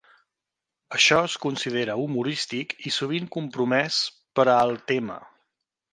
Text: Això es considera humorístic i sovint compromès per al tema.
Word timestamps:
Això 0.99 1.17
es 1.25 1.35
considera 1.43 1.97
humorístic 2.05 2.73
i 2.91 2.95
sovint 2.97 3.29
compromès 3.39 4.03
per 4.39 4.47
al 4.55 4.75
tema. 4.93 5.21